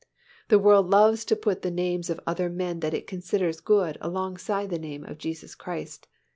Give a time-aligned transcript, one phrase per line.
[0.47, 4.71] The world loves to put the names of other men that it considers good alongside
[4.71, 6.07] the name of Jesus Christ.